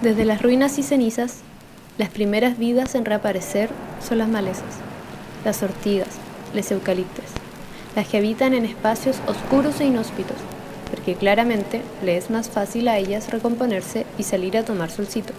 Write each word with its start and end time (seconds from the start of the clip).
Desde 0.00 0.24
las 0.24 0.42
ruinas 0.42 0.78
y 0.78 0.82
cenizas, 0.82 1.38
las 1.98 2.08
primeras 2.08 2.58
vidas 2.58 2.94
en 2.94 3.04
reaparecer 3.04 3.70
son 4.06 4.18
las 4.18 4.28
malezas, 4.28 4.80
las 5.44 5.62
ortigas, 5.62 6.16
las 6.52 6.70
eucaliptes, 6.72 7.30
las 7.94 8.08
que 8.08 8.18
habitan 8.18 8.54
en 8.54 8.64
espacios 8.64 9.20
oscuros 9.26 9.80
e 9.80 9.86
inhóspitos, 9.86 10.36
porque 10.90 11.14
claramente 11.14 11.80
le 12.04 12.16
es 12.16 12.28
más 12.28 12.50
fácil 12.50 12.88
a 12.88 12.98
ellas 12.98 13.30
recomponerse 13.30 14.04
y 14.18 14.24
salir 14.24 14.58
a 14.58 14.64
tomar 14.64 14.90
solcito. 14.90 15.32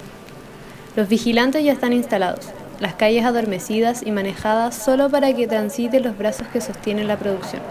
Los 0.95 1.09
vigilantes 1.09 1.64
ya 1.64 1.73
están 1.73 1.92
instalados, 1.92 2.48
las 2.80 2.95
calles 2.95 3.26
adormecidas 3.26 4.03
y 4.06 4.11
manejadas 4.11 4.76
solo 4.76 5.09
para 5.09 5.33
que 5.33 5.48
transiten 5.48 6.03
los 6.03 6.17
brazos 6.17 6.48
que 6.48 6.61
sostienen 6.61 7.08
la 7.09 7.17
producción. 7.17 7.61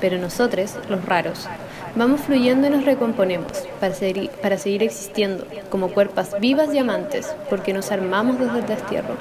Pero 0.00 0.18
nosotros, 0.18 0.74
los 0.88 1.04
raros, 1.04 1.46
vamos 1.94 2.22
fluyendo 2.22 2.66
y 2.66 2.70
nos 2.70 2.84
recomponemos 2.84 3.52
para 3.80 3.94
seguir, 3.94 4.30
para 4.42 4.58
seguir 4.58 4.82
existiendo 4.82 5.46
como 5.70 5.88
cuerpas 5.88 6.38
vivas 6.40 6.72
y 6.74 6.78
amantes, 6.78 7.34
porque 7.50 7.72
nos 7.72 7.90
armamos 7.92 8.38
desde 8.38 8.58
el 8.60 8.66
destierro. 8.66 9.16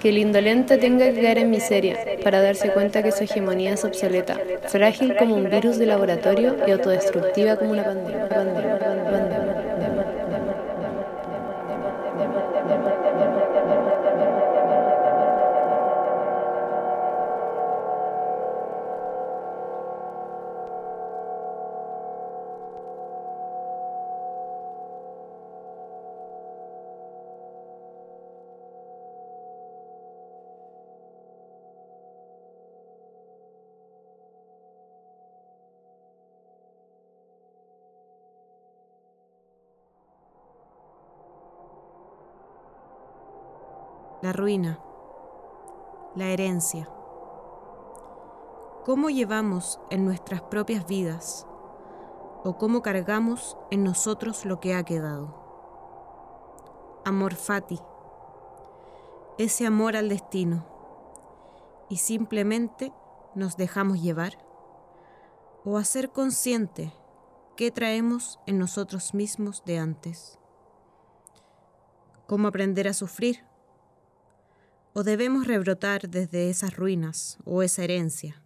Que 0.00 0.10
el 0.10 0.18
indolente 0.18 0.78
tenga 0.78 1.06
que 1.12 1.20
caer 1.20 1.38
en 1.38 1.50
miseria 1.50 1.98
para 2.22 2.40
darse 2.40 2.70
cuenta 2.72 3.02
que 3.02 3.10
su 3.10 3.24
hegemonía 3.24 3.72
es 3.72 3.84
obsoleta, 3.84 4.38
frágil 4.68 5.16
como 5.16 5.34
un 5.34 5.50
virus 5.50 5.76
de 5.76 5.86
laboratorio 5.86 6.56
y 6.66 6.70
autodestructiva 6.70 7.56
como 7.56 7.72
una 7.72 7.84
pandemia. 7.84 8.77
La 44.28 44.34
ruina, 44.34 44.78
la 46.14 46.26
herencia. 46.26 46.86
¿Cómo 48.84 49.08
llevamos 49.08 49.80
en 49.88 50.04
nuestras 50.04 50.42
propias 50.42 50.86
vidas 50.86 51.46
o 52.44 52.58
cómo 52.58 52.82
cargamos 52.82 53.56
en 53.70 53.84
nosotros 53.84 54.44
lo 54.44 54.60
que 54.60 54.74
ha 54.74 54.82
quedado? 54.82 55.34
Amor 57.06 57.36
fati, 57.36 57.80
ese 59.38 59.64
amor 59.64 59.96
al 59.96 60.10
destino, 60.10 60.66
y 61.88 61.96
simplemente 61.96 62.92
nos 63.34 63.56
dejamos 63.56 64.02
llevar 64.02 64.36
o 65.64 65.78
hacer 65.78 66.12
consciente 66.12 66.92
qué 67.56 67.70
traemos 67.70 68.38
en 68.44 68.58
nosotros 68.58 69.14
mismos 69.14 69.64
de 69.64 69.78
antes. 69.78 70.38
¿Cómo 72.26 72.46
aprender 72.48 72.88
a 72.88 72.92
sufrir? 72.92 73.47
¿O 74.94 75.02
debemos 75.04 75.46
rebrotar 75.46 76.08
desde 76.08 76.50
esas 76.50 76.76
ruinas 76.76 77.38
o 77.44 77.62
esa 77.62 77.84
herencia? 77.84 78.42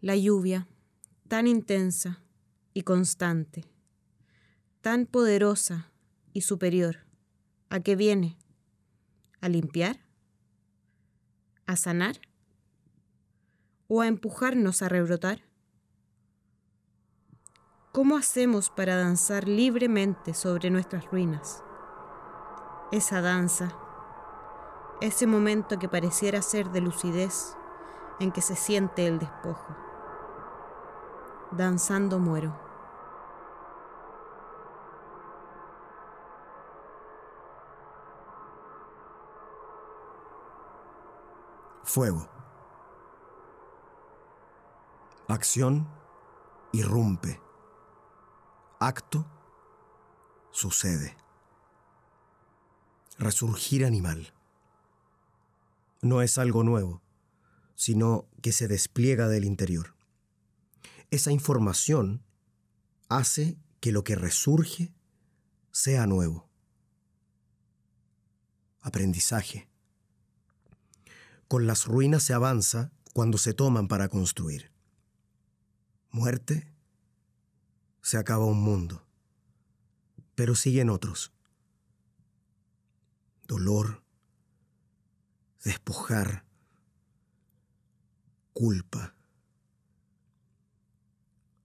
La 0.00 0.16
lluvia, 0.16 0.66
tan 1.28 1.46
intensa 1.46 2.22
y 2.72 2.82
constante, 2.82 3.64
tan 4.80 5.06
poderosa 5.06 5.90
y 6.32 6.40
superior, 6.40 6.98
¿a 7.68 7.80
qué 7.80 7.94
viene? 7.94 8.36
¿A 9.40 9.48
limpiar? 9.48 10.00
¿A 11.66 11.76
sanar? 11.76 12.20
¿O 13.86 14.00
a 14.00 14.08
empujarnos 14.08 14.82
a 14.82 14.88
rebrotar? 14.88 15.42
¿Cómo 17.92 18.16
hacemos 18.16 18.70
para 18.70 18.96
danzar 18.96 19.46
libremente 19.46 20.34
sobre 20.34 20.70
nuestras 20.70 21.06
ruinas? 21.10 21.62
Esa 22.90 23.20
danza 23.20 23.78
ese 25.04 25.26
momento 25.26 25.78
que 25.78 25.86
pareciera 25.86 26.40
ser 26.40 26.70
de 26.70 26.80
lucidez 26.80 27.54
en 28.20 28.32
que 28.32 28.40
se 28.40 28.56
siente 28.56 29.06
el 29.06 29.18
despojo. 29.18 29.76
Danzando 31.50 32.18
muero. 32.18 32.58
Fuego. 41.82 42.26
Acción 45.28 45.86
irrumpe. 46.72 47.42
Acto 48.80 49.26
sucede. 50.50 51.14
Resurgir 53.18 53.84
animal 53.84 54.32
no 56.04 56.20
es 56.20 56.36
algo 56.38 56.62
nuevo, 56.62 57.02
sino 57.74 58.28
que 58.42 58.52
se 58.52 58.68
despliega 58.68 59.26
del 59.28 59.44
interior. 59.44 59.96
Esa 61.10 61.32
información 61.32 62.22
hace 63.08 63.58
que 63.80 63.90
lo 63.90 64.04
que 64.04 64.14
resurge 64.14 64.94
sea 65.72 66.06
nuevo. 66.06 66.50
Aprendizaje. 68.80 69.68
Con 71.48 71.66
las 71.66 71.86
ruinas 71.86 72.22
se 72.22 72.34
avanza 72.34 72.92
cuando 73.14 73.38
se 73.38 73.54
toman 73.54 73.88
para 73.88 74.08
construir. 74.08 74.72
Muerte. 76.10 76.70
Se 78.02 78.18
acaba 78.18 78.44
un 78.44 78.60
mundo, 78.60 79.06
pero 80.34 80.54
siguen 80.54 80.90
otros. 80.90 81.32
Dolor 83.46 84.03
despojar, 85.64 86.44
culpa, 88.52 89.14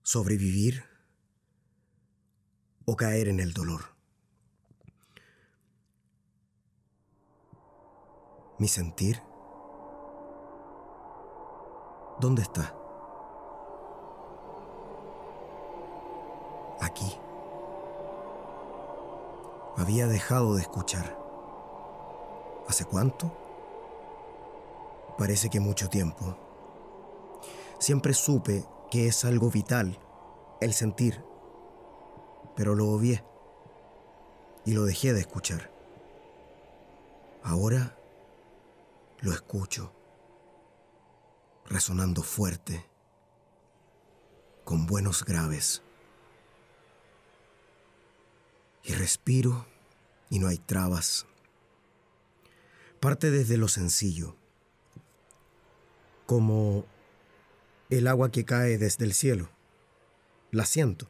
sobrevivir 0.02 0.82
o 2.86 2.96
caer 2.96 3.28
en 3.28 3.40
el 3.40 3.52
dolor. 3.52 3.94
Mi 8.58 8.68
sentir, 8.68 9.22
¿dónde 12.20 12.42
está? 12.42 12.74
Aquí. 16.80 17.16
Había 19.76 20.06
dejado 20.06 20.54
de 20.54 20.62
escuchar. 20.62 21.18
¿Hace 22.66 22.84
cuánto? 22.86 23.49
Parece 25.20 25.50
que 25.50 25.60
mucho 25.60 25.90
tiempo. 25.90 26.34
Siempre 27.78 28.14
supe 28.14 28.64
que 28.90 29.06
es 29.06 29.26
algo 29.26 29.50
vital, 29.50 29.98
el 30.62 30.72
sentir, 30.72 31.22
pero 32.56 32.74
lo 32.74 32.88
obvié 32.88 33.22
y 34.64 34.72
lo 34.72 34.86
dejé 34.86 35.12
de 35.12 35.20
escuchar. 35.20 35.70
Ahora 37.42 37.98
lo 39.18 39.34
escucho, 39.34 39.92
resonando 41.66 42.22
fuerte, 42.22 42.88
con 44.64 44.86
buenos 44.86 45.22
graves. 45.22 45.82
Y 48.84 48.94
respiro 48.94 49.66
y 50.30 50.38
no 50.38 50.48
hay 50.48 50.56
trabas. 50.56 51.26
Parte 53.00 53.30
desde 53.30 53.58
lo 53.58 53.68
sencillo 53.68 54.39
como 56.30 56.86
el 57.88 58.06
agua 58.06 58.30
que 58.30 58.44
cae 58.44 58.78
desde 58.78 59.04
el 59.04 59.14
cielo. 59.14 59.50
La 60.52 60.64
siento. 60.64 61.08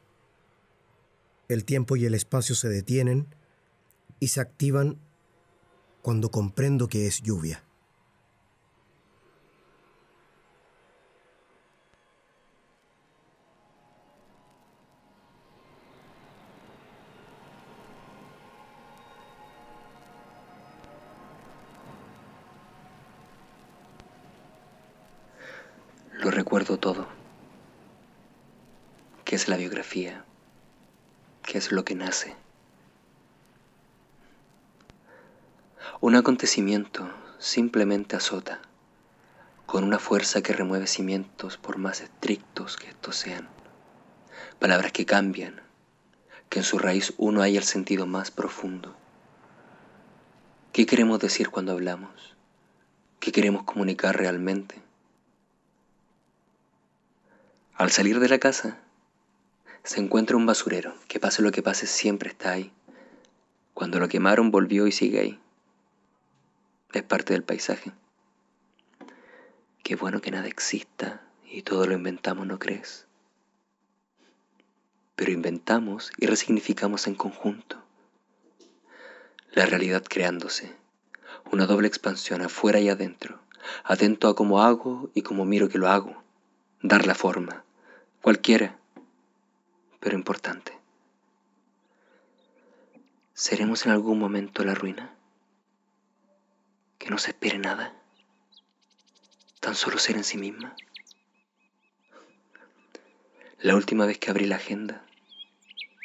El 1.47 1.63
tiempo 1.63 1.95
y 1.95 2.05
el 2.05 2.15
espacio 2.15 2.55
se 2.55 2.69
detienen 2.69 3.27
y 4.19 4.29
se 4.29 4.41
activan 4.41 4.97
cuando 6.01 6.31
comprendo 6.31 6.87
que 6.87 7.05
es 7.05 7.21
lluvia. 7.21 7.63
Recuerdo 26.61 26.77
todo. 26.79 27.07
¿Qué 29.25 29.35
es 29.35 29.47
la 29.47 29.57
biografía? 29.57 30.23
¿Qué 31.41 31.57
es 31.57 31.71
lo 31.71 31.83
que 31.83 31.95
nace? 31.95 32.35
Un 36.01 36.15
acontecimiento 36.15 37.09
simplemente 37.39 38.15
azota, 38.15 38.61
con 39.65 39.83
una 39.83 39.97
fuerza 39.97 40.43
que 40.43 40.53
remueve 40.53 40.85
cimientos 40.85 41.57
por 41.57 41.79
más 41.79 42.01
estrictos 42.01 42.77
que 42.77 42.89
estos 42.89 43.15
sean. 43.15 43.49
Palabras 44.59 44.91
que 44.91 45.07
cambian, 45.07 45.61
que 46.49 46.59
en 46.59 46.65
su 46.65 46.77
raíz 46.77 47.15
uno 47.17 47.41
haya 47.41 47.57
el 47.57 47.65
sentido 47.65 48.05
más 48.05 48.29
profundo. 48.29 48.95
¿Qué 50.73 50.85
queremos 50.85 51.19
decir 51.19 51.49
cuando 51.49 51.71
hablamos? 51.71 52.35
¿Qué 53.19 53.31
queremos 53.31 53.63
comunicar 53.63 54.15
realmente? 54.15 54.90
Al 57.81 57.89
salir 57.89 58.19
de 58.19 58.29
la 58.29 58.37
casa, 58.37 58.77
se 59.83 59.99
encuentra 59.99 60.37
un 60.37 60.45
basurero 60.45 60.93
que 61.07 61.19
pase 61.19 61.41
lo 61.41 61.51
que 61.51 61.63
pase 61.63 61.87
siempre 61.87 62.29
está 62.29 62.51
ahí. 62.51 62.71
Cuando 63.73 63.97
lo 63.97 64.07
quemaron 64.07 64.51
volvió 64.51 64.85
y 64.85 64.91
sigue 64.91 65.19
ahí 65.19 65.39
es 66.93 67.01
parte 67.01 67.33
del 67.33 67.41
paisaje. 67.41 67.91
Qué 69.81 69.95
bueno 69.95 70.21
que 70.21 70.29
nada 70.29 70.47
exista 70.47 71.23
y 71.43 71.63
todo 71.63 71.87
lo 71.87 71.95
inventamos, 71.95 72.45
¿no 72.45 72.59
crees? 72.59 73.07
Pero 75.15 75.31
inventamos 75.31 76.11
y 76.19 76.27
resignificamos 76.27 77.07
en 77.07 77.15
conjunto. 77.15 77.83
La 79.53 79.65
realidad 79.65 80.03
creándose, 80.07 80.71
una 81.51 81.65
doble 81.65 81.87
expansión 81.87 82.43
afuera 82.43 82.79
y 82.79 82.89
adentro, 82.89 83.39
atento 83.83 84.27
a 84.27 84.35
cómo 84.35 84.61
hago 84.61 85.09
y 85.15 85.23
cómo 85.23 85.45
miro 85.45 85.67
que 85.67 85.79
lo 85.79 85.89
hago, 85.89 86.21
dar 86.83 87.07
la 87.07 87.15
forma, 87.15 87.63
cualquiera, 88.21 88.79
pero 89.99 90.15
importante. 90.15 90.77
¿Seremos 93.33 93.85
en 93.85 93.91
algún 93.91 94.19
momento 94.19 94.63
la 94.63 94.75
ruina? 94.75 95.15
que 97.01 97.09
no 97.09 97.17
se 97.17 97.31
espere 97.31 97.57
nada, 97.57 97.95
tan 99.59 99.73
solo 99.73 99.97
ser 99.97 100.17
en 100.17 100.23
sí 100.23 100.37
misma. 100.37 100.75
La 103.57 103.75
última 103.75 104.05
vez 104.05 104.19
que 104.19 104.29
abrí 104.29 104.45
la 104.45 104.57
agenda 104.57 105.03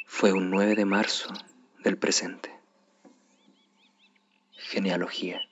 fue 0.06 0.32
un 0.32 0.48
9 0.48 0.74
de 0.74 0.86
marzo 0.86 1.28
del 1.84 1.98
presente. 1.98 2.50
Genealogía. 4.52 5.42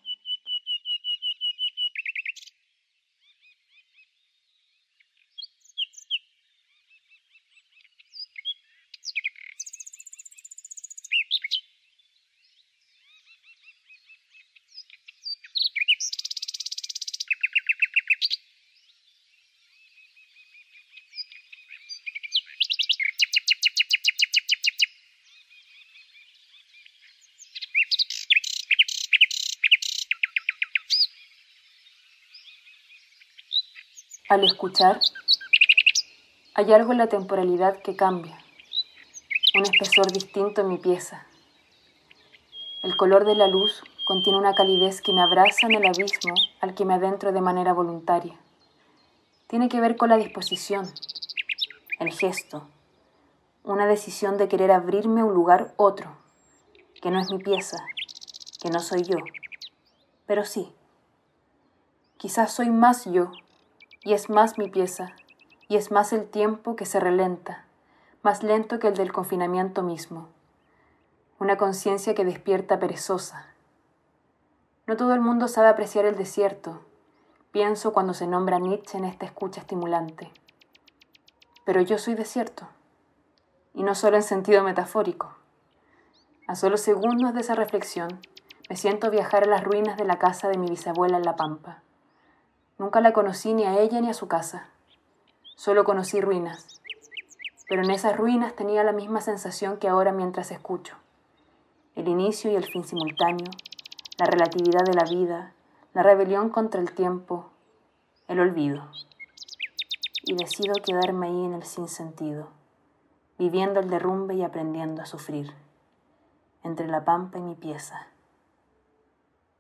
Al 34.35 34.43
escuchar, 34.43 34.99
hay 36.57 36.73
algo 36.73 36.91
en 36.91 36.99
la 36.99 37.07
temporalidad 37.07 37.81
que 37.83 37.95
cambia, 37.95 38.37
un 39.55 39.63
espesor 39.63 40.11
distinto 40.11 40.61
en 40.61 40.71
mi 40.71 40.79
pieza. 40.79 41.25
El 42.83 42.97
color 42.97 43.27
de 43.27 43.37
la 43.37 43.47
luz 43.47 43.85
contiene 44.05 44.41
una 44.41 44.57
calidez 44.57 45.01
que 45.03 45.13
me 45.13 45.23
abraza 45.23 45.69
en 45.69 45.75
el 45.75 45.87
abismo 45.87 46.35
al 46.61 46.75
que 46.75 46.85
me 46.85 46.95
adentro 46.95 47.31
de 47.31 47.41
manera 47.43 47.73
voluntaria. 47.75 48.37
Tiene 49.47 49.69
que 49.69 49.81
ver 49.81 49.97
con 49.97 50.09
la 50.09 50.17
disposición, 50.17 50.93
el 52.01 52.11
gesto, 52.11 52.67
una 53.63 53.87
decisión 53.87 54.37
de 54.37 54.49
querer 54.49 54.73
abrirme 54.73 55.23
un 55.23 55.33
lugar 55.33 55.75
otro, 55.77 56.11
que 57.01 57.13
no 57.13 57.21
es 57.21 57.31
mi 57.31 57.39
pieza, 57.39 57.77
que 58.61 58.71
no 58.71 58.81
soy 58.81 59.05
yo, 59.05 59.19
pero 60.27 60.45
sí, 60.45 60.75
quizás 62.17 62.53
soy 62.53 62.71
más 62.71 63.05
yo 63.05 63.31
y 64.05 64.13
es 64.13 64.29
más 64.29 64.59
mi 64.59 64.69
pieza, 64.69 65.17
y 65.67 65.77
es 65.77 65.91
más 65.91 66.13
el 66.13 66.29
tiempo 66.29 66.77
que 66.77 66.85
se 66.85 67.01
relenta, 67.01 67.65
más 68.23 68.43
lento 68.43 68.79
que 68.79 68.89
el 68.89 68.95
del 68.95 69.13
confinamiento 69.13 69.83
mismo. 69.83 70.29
Una 71.39 71.57
conciencia 71.57 72.15
que 72.15 72.25
despierta 72.25 72.79
perezosa. 72.79 73.47
No 74.87 74.99
todo 74.99 75.15
el 75.15 75.21
mundo 75.21 75.49
sabe 75.49 75.69
apreciar 75.69 76.05
el 76.05 76.17
desierto, 76.17 76.83
pienso 77.51 77.95
cuando 77.95 78.13
se 78.13 78.27
nombra 78.27 78.59
Nietzsche 78.59 78.99
en 78.99 79.07
esta 79.07 79.25
escucha 79.25 79.63
estimulante. 79.63 80.31
Pero 81.65 81.81
yo 81.81 81.97
soy 81.97 82.15
desierto, 82.15 82.69
y 83.73 83.85
no 83.85 83.95
solo 83.95 84.17
en 84.17 84.23
sentido 84.23 84.63
metafórico. 84.63 85.35
A 86.47 86.57
solo 86.57 86.77
segundos 86.77 87.33
de 87.33 87.41
esa 87.41 87.55
reflexión, 87.55 88.21
me 88.69 88.77
siento 88.77 89.11
viajar 89.11 89.45
a 89.45 89.51
las 89.51 89.65
ruinas 89.65 89.97
de 89.97 90.05
la 90.05 90.19
casa 90.19 90.49
de 90.49 90.59
mi 90.59 90.69
bisabuela 90.69 91.17
en 91.17 91.23
La 91.23 91.37
Pampa. 91.37 91.84
Nunca 92.77 93.01
la 93.01 93.13
conocí 93.13 93.55
ni 93.55 93.65
a 93.65 93.79
ella 93.79 94.01
ni 94.01 94.11
a 94.11 94.15
su 94.15 94.27
casa. 94.27 94.69
Solo 95.55 95.85
conocí 95.85 96.21
ruinas. 96.21 96.81
Pero 97.69 97.83
en 97.83 97.91
esas 97.91 98.17
ruinas 98.17 98.57
tenía 98.57 98.83
la 98.83 98.93
misma 98.93 99.21
sensación 99.21 99.79
que 99.79 99.89
ahora 99.89 100.13
mientras 100.13 100.51
escucho. 100.51 100.97
El 101.95 102.09
inicio 102.09 102.51
y 102.51 102.57
el 102.57 102.65
fin 102.65 102.83
simultáneo, 102.85 103.49
la 104.19 104.27
relatividad 104.27 104.85
de 104.85 104.95
la 104.95 105.05
vida, 105.05 105.53
la 105.93 106.03
rebelión 106.03 106.51
contra 106.51 106.81
el 106.81 106.93
tiempo, 106.93 107.51
el 108.27 108.41
olvido. 108.41 108.91
Y 110.25 110.35
decido 110.35 110.75
quedarme 110.85 111.29
ahí 111.29 111.45
en 111.45 111.55
el 111.55 111.63
sinsentido, 111.63 112.49
viviendo 113.39 113.79
el 113.79 113.89
derrumbe 113.89 114.35
y 114.35 114.43
aprendiendo 114.43 115.03
a 115.03 115.07
sufrir, 115.07 115.55
entre 116.65 116.89
la 116.89 117.05
pampa 117.05 117.39
y 117.39 117.43
mi 117.43 117.55
pieza, 117.55 118.09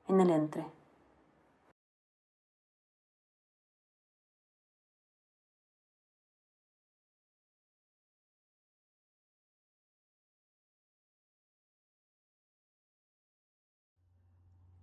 en 0.09 0.21
el 0.21 0.31
entre. 0.31 0.67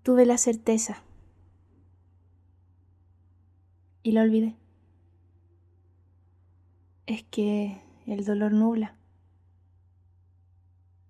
Tuve 0.04 0.26
la 0.26 0.38
certeza 0.38 1.04
y 4.02 4.14
la 4.14 4.24
olvidé. 4.24 4.56
Es 7.06 7.24
que 7.24 7.82
el 8.08 8.26
dolor 8.26 8.52
nubla. 8.52 8.96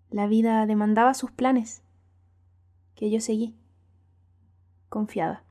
La 0.09 0.27
vida 0.27 0.65
demandaba 0.65 1.13
sus 1.13 1.31
planes, 1.31 1.83
que 2.95 3.09
yo 3.09 3.21
seguí, 3.21 3.55
confiada. 4.89 5.45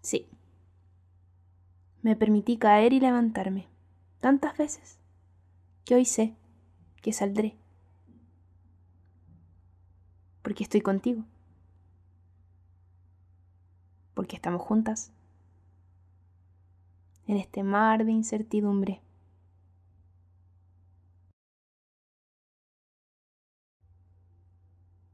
Sí, 0.00 0.26
me 2.00 2.16
permití 2.16 2.56
caer 2.56 2.94
y 2.94 3.00
levantarme 3.00 3.68
tantas 4.20 4.56
veces 4.56 4.98
que 5.84 5.96
hoy 5.96 6.06
sé 6.06 6.34
que 7.02 7.12
saldré 7.12 7.58
porque 10.46 10.62
estoy 10.62 10.80
contigo, 10.80 11.24
porque 14.14 14.36
estamos 14.36 14.62
juntas 14.62 15.10
en 17.26 17.36
este 17.36 17.64
mar 17.64 18.04
de 18.04 18.12
incertidumbre. 18.12 19.02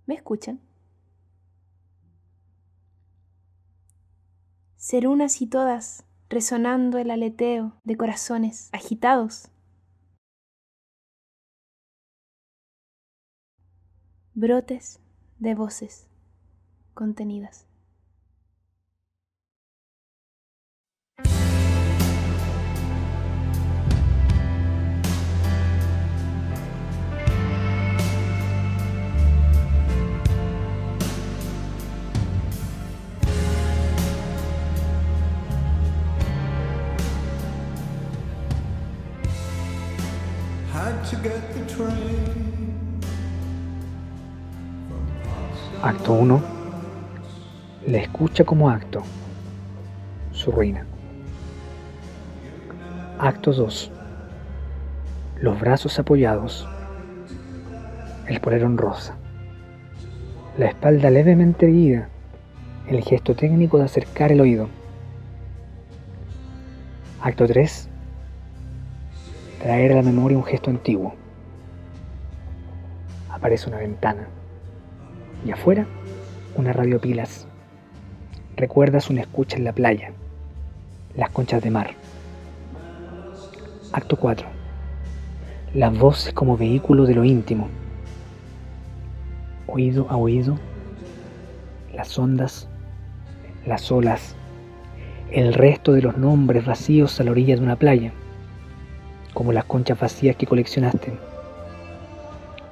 ¿Me 0.04 0.16
escuchan? 0.16 0.60
Ser 4.76 5.08
unas 5.08 5.40
y 5.40 5.46
todas 5.46 6.04
resonando 6.28 6.98
el 6.98 7.10
aleteo 7.10 7.80
de 7.84 7.96
corazones 7.96 8.68
agitados 8.74 9.48
brotes 14.34 15.00
de 15.42 15.56
voces 15.56 16.06
contenidas. 16.94 17.66
Get 41.22 41.54
the 41.54 41.64
train 41.72 42.31
Acto 45.82 46.12
1. 46.12 46.40
La 47.88 47.98
escucha 47.98 48.44
como 48.44 48.70
acto. 48.70 49.02
Su 50.30 50.52
ruina. 50.52 50.86
Acto 53.18 53.52
2. 53.52 53.90
Los 55.40 55.58
brazos 55.58 55.98
apoyados. 55.98 56.68
El 58.28 58.40
polerón 58.40 58.78
rosa. 58.78 59.16
La 60.56 60.66
espalda 60.66 61.10
levemente 61.10 61.66
erguida. 61.66 62.08
El 62.86 63.02
gesto 63.02 63.34
técnico 63.34 63.78
de 63.78 63.84
acercar 63.86 64.30
el 64.30 64.40
oído. 64.40 64.68
Acto 67.20 67.48
3. 67.48 67.88
Traer 69.60 69.90
a 69.90 69.96
la 69.96 70.02
memoria 70.02 70.38
un 70.38 70.44
gesto 70.44 70.70
antiguo. 70.70 71.16
Aparece 73.28 73.68
una 73.68 73.78
ventana 73.78 74.28
y 75.44 75.50
afuera 75.50 75.86
una 76.56 76.72
radio 76.72 77.00
pilas. 77.00 77.46
Recuerdas 78.56 79.10
una 79.10 79.22
escucha 79.22 79.56
en 79.56 79.64
la 79.64 79.72
playa, 79.72 80.12
las 81.16 81.30
conchas 81.30 81.62
de 81.62 81.70
mar. 81.70 81.94
Acto 83.92 84.16
4. 84.16 84.46
Las 85.74 85.98
voces 85.98 86.32
como 86.32 86.56
vehículo 86.56 87.06
de 87.06 87.14
lo 87.14 87.24
íntimo. 87.24 87.68
Oído 89.66 90.06
a 90.10 90.16
oído, 90.16 90.58
las 91.94 92.18
ondas, 92.18 92.68
las 93.66 93.90
olas, 93.90 94.36
el 95.30 95.54
resto 95.54 95.92
de 95.92 96.02
los 96.02 96.18
nombres 96.18 96.66
vacíos 96.66 97.18
a 97.20 97.24
la 97.24 97.30
orilla 97.30 97.56
de 97.56 97.62
una 97.62 97.76
playa, 97.76 98.12
como 99.32 99.52
las 99.52 99.64
conchas 99.64 99.98
vacías 99.98 100.36
que 100.36 100.46
coleccionaste. 100.46 101.12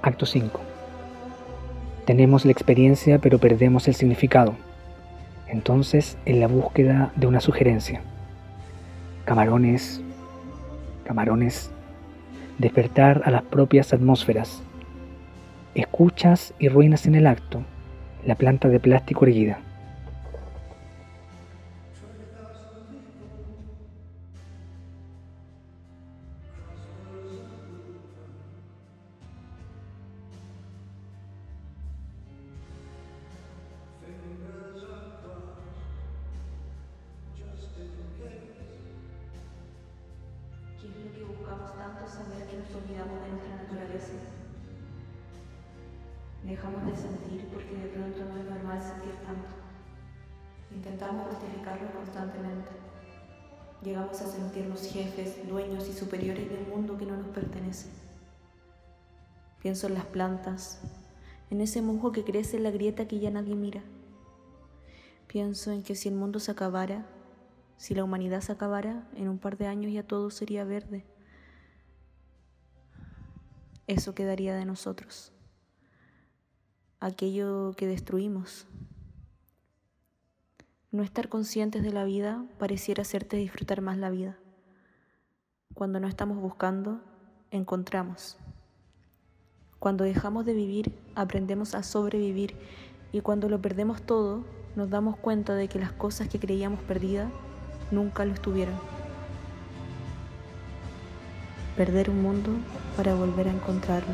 Acto 0.03 0.27
5 0.27 0.70
tenemos 2.11 2.45
la 2.45 2.51
experiencia 2.51 3.21
pero 3.21 3.39
perdemos 3.39 3.87
el 3.87 3.95
significado. 3.95 4.57
Entonces, 5.47 6.19
en 6.25 6.41
la 6.41 6.49
búsqueda 6.49 7.13
de 7.15 7.29
una 7.29 7.41
sugerencia. 7.41 8.01
Camarones, 9.25 10.03
camarones, 11.05 11.71
despertar 12.59 13.23
a 13.25 13.31
las 13.31 13.43
propias 13.45 13.93
atmósferas. 13.93 14.61
Escuchas 15.77 16.53
y 16.59 16.67
ruinas 16.67 17.07
en 17.07 17.15
el 17.15 17.29
acto, 17.29 17.63
la 18.27 18.35
planta 18.35 18.67
de 18.67 18.81
plástico 18.81 19.25
erguida. 19.25 19.61
Dejamos 46.51 46.85
de 46.85 46.97
sentir 46.97 47.49
porque 47.53 47.77
de 47.77 47.89
pronto 47.89 48.25
no 48.25 48.41
es 48.41 48.45
normal 48.45 48.83
sentir 48.83 49.15
tanto. 49.25 49.49
Intentamos 50.75 51.29
justificarlo 51.29 51.93
constantemente. 51.93 52.71
Llegamos 53.83 54.21
a 54.21 54.27
sentirnos 54.27 54.87
jefes, 54.87 55.49
dueños 55.49 55.89
y 55.89 55.93
superiores 55.93 56.51
del 56.51 56.67
mundo 56.67 56.99
que 56.99 57.07
no 57.07 57.17
nos 57.17 57.29
pertenece. 57.29 57.89
Pienso 59.63 59.87
en 59.87 59.95
las 59.95 60.07
plantas, 60.07 60.81
en 61.51 61.61
ese 61.61 61.83
musgo 61.83 62.11
que 62.11 62.25
crece 62.25 62.57
en 62.57 62.65
la 62.65 62.71
grieta 62.71 63.07
que 63.07 63.21
ya 63.21 63.31
nadie 63.31 63.55
mira. 63.55 63.83
Pienso 65.29 65.71
en 65.71 65.83
que 65.83 65.95
si 65.95 66.09
el 66.09 66.15
mundo 66.15 66.41
se 66.41 66.51
acabara, 66.51 67.07
si 67.77 67.95
la 67.95 68.03
humanidad 68.03 68.41
se 68.41 68.53
acabara, 68.53 69.09
en 69.15 69.29
un 69.29 69.39
par 69.39 69.57
de 69.57 69.67
años 69.67 69.93
ya 69.93 70.03
todo 70.03 70.31
sería 70.31 70.65
verde. 70.65 71.05
Eso 73.91 74.15
quedaría 74.15 74.55
de 74.55 74.65
nosotros 74.65 75.33
aquello 77.01 77.73
que 77.77 77.89
destruimos. 77.89 78.69
No 80.93 81.03
estar 81.03 81.29
conscientes 81.29 81.83
de 81.83 81.93
la 81.93 82.05
vida 82.05 82.45
pareciera 82.61 83.03
hacerte 83.03 83.37
disfrutar 83.37 83.81
más 83.81 83.99
la 83.99 84.11
vida. 84.11 84.39
Cuando 85.75 85.99
no 85.99 86.07
estamos 86.07 86.39
buscando, 86.39 87.01
encontramos. 87.51 88.37
Cuando 89.81 90.05
dejamos 90.05 90.47
de 90.47 90.55
vivir, 90.55 90.97
aprendemos 91.17 91.75
a 91.75 91.83
sobrevivir 91.83 92.55
y 93.11 93.23
cuando 93.23 93.49
lo 93.49 93.61
perdemos 93.61 94.03
todo, 94.03 94.45
nos 94.77 94.89
damos 94.89 95.17
cuenta 95.17 95.57
de 95.57 95.67
que 95.67 95.81
las 95.81 95.91
cosas 95.91 96.29
que 96.29 96.39
creíamos 96.39 96.81
perdidas 96.83 97.29
nunca 97.91 98.25
lo 98.25 98.35
estuvieron. 98.35 99.00
Perder 101.81 102.11
un 102.11 102.21
mundo 102.21 102.51
para 102.95 103.15
volver 103.15 103.49
a 103.49 103.53
encontrarlo. 103.53 104.13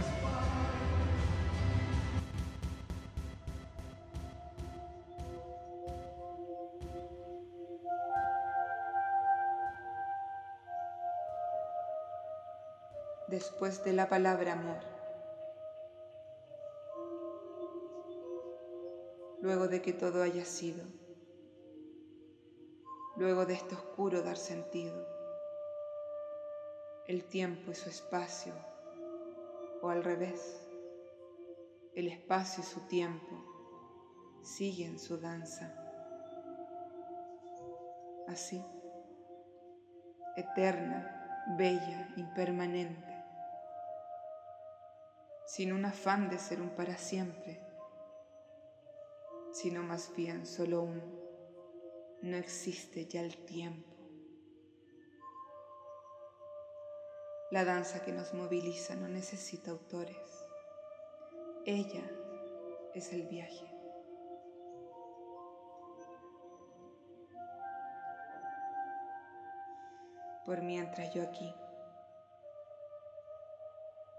después 13.26 13.82
de 13.82 13.92
la 13.92 14.08
palabra 14.08 14.52
amor. 14.52 14.78
Luego 19.42 19.66
de 19.66 19.82
que 19.82 19.92
todo 19.92 20.22
haya 20.22 20.44
sido, 20.44 20.84
luego 23.16 23.44
de 23.44 23.54
este 23.54 23.74
oscuro 23.74 24.22
dar 24.22 24.36
sentido, 24.36 25.15
el 27.08 27.24
tiempo 27.24 27.70
y 27.70 27.74
su 27.74 27.88
espacio, 27.88 28.54
o 29.82 29.88
al 29.88 30.02
revés, 30.02 30.68
el 31.94 32.08
espacio 32.08 32.62
y 32.62 32.66
su 32.66 32.80
tiempo 32.88 33.44
siguen 34.42 34.98
su 34.98 35.18
danza. 35.18 35.74
Así, 38.28 38.64
eterna, 40.36 41.54
bella, 41.56 42.12
impermanente 42.16 43.16
sin 45.46 45.72
un 45.72 45.84
afán 45.84 46.28
de 46.28 46.38
ser 46.38 46.60
un 46.60 46.70
para 46.70 46.98
siempre, 46.98 47.60
sino 49.52 49.82
más 49.82 50.12
bien 50.14 50.44
solo 50.44 50.82
un 50.82 51.00
no 52.22 52.36
existe 52.36 53.06
ya 53.06 53.20
el 53.20 53.36
tiempo. 53.46 53.95
La 57.50 57.64
danza 57.64 58.02
que 58.02 58.12
nos 58.12 58.34
moviliza 58.34 58.96
no 58.96 59.06
necesita 59.06 59.70
autores. 59.70 60.16
Ella 61.64 62.02
es 62.92 63.12
el 63.12 63.28
viaje. 63.28 63.70
Por 70.44 70.62
mientras 70.62 71.14
yo 71.14 71.22
aquí 71.22 71.54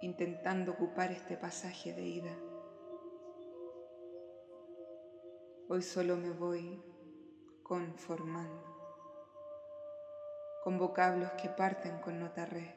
intentando 0.02 0.74
ocupar 0.74 1.12
este 1.12 1.36
pasaje 1.38 1.94
de 1.94 2.04
ida. 2.04 2.38
Hoy 5.70 5.82
solo 5.82 6.16
me 6.16 6.30
voy 6.30 6.82
conformando 7.64 8.64
con 10.64 10.78
vocablos 10.78 11.32
que 11.32 11.50
parten 11.50 12.00
con 12.00 12.20
nota 12.20 12.46
re. 12.46 12.77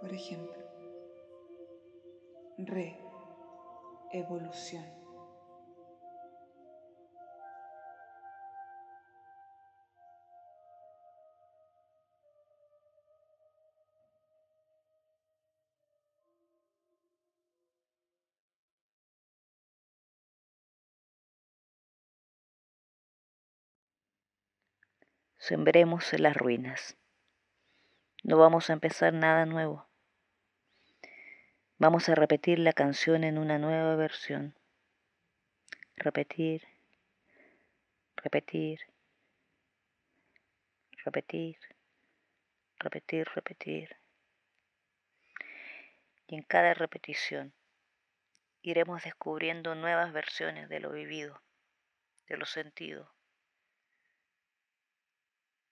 Por 0.00 0.12
ejemplo, 0.12 0.56
re, 2.58 2.98
evolución. 4.12 4.98
sembremos 25.48 26.12
en 26.12 26.24
las 26.24 26.36
ruinas. 26.36 26.98
No 28.22 28.36
vamos 28.36 28.68
a 28.68 28.74
empezar 28.74 29.14
nada 29.14 29.46
nuevo. 29.46 29.87
Vamos 31.80 32.08
a 32.08 32.16
repetir 32.16 32.58
la 32.58 32.72
canción 32.72 33.22
en 33.22 33.38
una 33.38 33.56
nueva 33.56 33.94
versión. 33.94 34.52
Repetir, 35.94 36.66
repetir, 38.16 38.80
repetir, 41.04 41.56
repetir, 42.80 43.28
repetir. 43.32 43.96
Y 46.26 46.34
en 46.34 46.42
cada 46.42 46.74
repetición 46.74 47.54
iremos 48.60 49.04
descubriendo 49.04 49.76
nuevas 49.76 50.12
versiones 50.12 50.68
de 50.68 50.80
lo 50.80 50.90
vivido, 50.90 51.40
de 52.26 52.38
lo 52.38 52.46
sentido, 52.46 53.14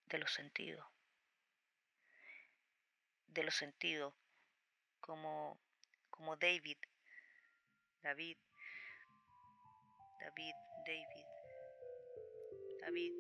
de 0.05 0.19
lo 0.19 0.29
sentido, 0.29 0.89
de 3.27 3.43
lo 3.43 3.51
sentido, 3.51 4.15
como, 5.01 5.59
como 6.17 6.37
David, 6.37 6.77
David, 8.03 8.37
David, 10.21 10.55
David, 10.87 11.15
David, 12.81 13.13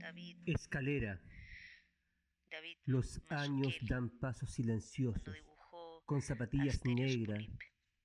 David. 0.00 0.36
Escalera. 0.46 1.20
David 2.50 2.76
Los 2.86 3.20
años 3.28 3.78
dan 3.88 4.10
pasos 4.18 4.50
silenciosos, 4.50 5.36
con 6.04 6.20
zapatillas 6.20 6.84
negras, 6.84 7.44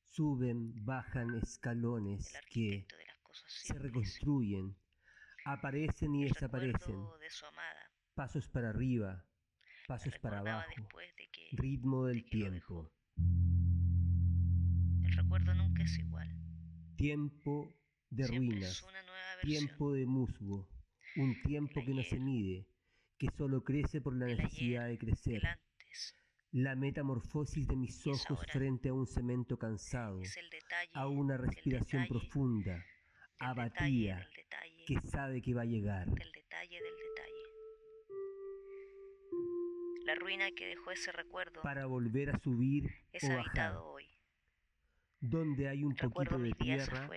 suben, 0.04 0.86
bajan 0.86 1.36
escalones 1.36 2.32
que 2.52 2.86
se 3.48 3.74
reconstruyen, 3.74 4.78
aparecen 5.46 6.16
y 6.16 6.26
desaparecen, 6.26 7.04
pasos 8.14 8.48
para 8.48 8.70
arriba, 8.70 9.26
pasos 9.88 10.18
para 10.20 10.40
abajo, 10.40 10.88
ritmo 11.52 12.06
del 12.06 12.26
tiempo. 12.30 12.92
El 15.04 15.14
recuerdo 15.16 15.54
nunca 15.54 15.84
es 15.84 15.98
igual. 16.00 16.30
Tiempo 16.96 17.74
de 18.10 18.28
ruinas, 18.28 18.86
tiempo 19.42 19.94
de 19.94 20.06
musgo, 20.06 20.68
un 21.18 21.42
tiempo 21.44 21.84
que 21.84 21.94
no 21.94 22.04
se 22.04 22.20
mide, 22.20 22.68
que 23.18 23.28
solo 23.38 23.64
crece 23.64 24.02
por 24.02 24.16
la 24.16 24.28
necesidad 24.28 24.88
de 24.88 24.98
crecer. 24.98 25.42
La 26.52 26.76
metamorfosis 26.76 27.68
de 27.68 27.76
mis 27.76 28.08
ojos 28.08 28.40
frente 28.52 28.90
a 28.90 28.94
un 28.94 29.08
cemento 29.08 29.58
cansado, 29.58 30.22
a 30.94 31.08
una 31.08 31.38
respiración 31.38 32.08
profunda, 32.08 32.86
abatida, 33.40 34.26
que 34.88 35.00
sabe 35.02 35.42
que 35.42 35.54
va 35.54 35.64
a 35.64 35.66
llegar. 35.66 36.08
Detalle 36.08 36.24
del 36.24 36.35
La 40.16 40.22
ruina 40.22 40.50
que 40.52 40.66
dejó 40.66 40.92
ese 40.92 41.12
recuerdo 41.12 41.62
Para 41.62 41.88
volver 41.88 42.30
a 42.30 42.40
subir 42.40 42.90
es 43.12 43.22
o 43.26 43.28
bajar. 43.28 43.42
habitado 43.42 43.86
hoy. 43.86 44.08
Donde 45.20 45.68
hay 45.68 45.84
un 45.84 45.94
Recuerdo 45.94 46.38
poquito 46.38 46.58
de 46.58 46.64
tierra, 46.64 47.10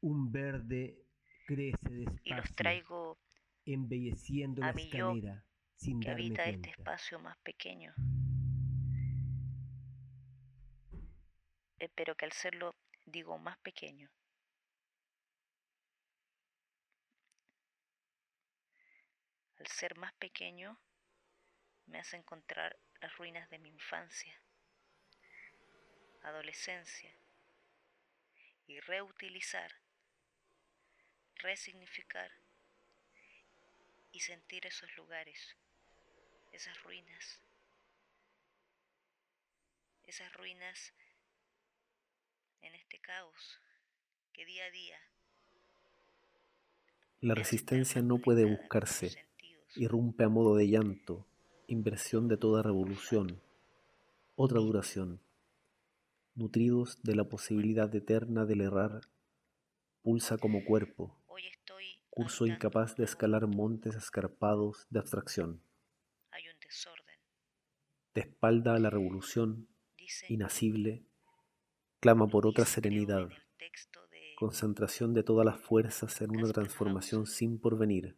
un 0.00 0.30
verde 0.30 1.02
crece 1.46 1.78
y 1.90 2.04
los 2.04 2.14
despacio, 2.16 2.54
traigo 2.54 3.18
embelleciendo 3.64 4.62
a 4.62 4.66
la 4.66 4.72
yo 4.72 4.78
escalera 4.78 5.44
sin 5.74 5.98
que 5.98 6.08
darme 6.08 6.26
habita 6.26 6.44
este 6.44 6.70
espacio 6.70 7.18
más 7.18 7.36
pequeño. 7.38 7.92
Eh, 11.80 11.90
pero 11.92 12.14
que 12.14 12.24
al 12.24 12.32
serlo 12.32 12.72
digo 13.04 13.36
más 13.36 13.58
pequeño, 13.58 14.08
al 19.58 19.66
ser 19.66 19.96
más 19.98 20.12
pequeño, 20.14 20.78
me 21.86 21.98
hace 21.98 22.16
encontrar 22.16 22.78
las 23.00 23.16
ruinas 23.16 23.48
de 23.50 23.58
mi 23.58 23.68
infancia, 23.68 24.34
adolescencia, 26.22 27.14
y 28.66 28.80
reutilizar, 28.80 29.70
resignificar 31.36 32.30
y 34.12 34.20
sentir 34.20 34.66
esos 34.66 34.94
lugares, 34.96 35.56
esas 36.52 36.82
ruinas, 36.82 37.40
esas 40.06 40.32
ruinas 40.34 40.92
en 42.62 42.74
este 42.74 42.98
caos 43.00 43.60
que 44.32 44.44
día 44.46 44.64
a 44.64 44.70
día 44.70 44.98
La 47.20 47.34
resistencia 47.34 48.02
no 48.02 48.18
puede 48.18 48.44
buscarse, 48.44 49.26
irrumpe 49.76 50.24
a 50.24 50.28
modo 50.28 50.56
de 50.56 50.68
llanto, 50.68 51.26
inversión 51.66 52.28
de 52.28 52.36
toda 52.36 52.62
revolución, 52.62 53.40
otra 54.36 54.60
duración. 54.60 55.20
Nutridos 56.34 56.98
de 57.02 57.14
la 57.14 57.24
posibilidad 57.24 57.94
eterna 57.94 58.44
del 58.44 58.60
errar, 58.60 59.02
pulsa 60.02 60.36
como 60.36 60.64
cuerpo, 60.64 61.16
curso 62.10 62.46
incapaz 62.46 62.96
de 62.96 63.04
escalar 63.04 63.46
montes 63.46 63.94
escarpados 63.94 64.86
de 64.90 64.98
abstracción. 64.98 65.62
hay 66.30 66.48
un 66.48 66.58
desorden. 66.60 67.18
De 68.14 68.20
espalda 68.22 68.74
a 68.74 68.78
la 68.78 68.90
revolución, 68.90 69.68
inacible, 70.28 71.04
clama 72.00 72.26
por 72.26 72.46
otra 72.46 72.64
serenidad, 72.64 73.28
concentración 74.36 75.14
de 75.14 75.22
todas 75.22 75.46
las 75.46 75.60
fuerzas 75.60 76.20
en 76.20 76.36
una 76.36 76.52
transformación 76.52 77.26
sin 77.26 77.58
porvenir. 77.58 78.16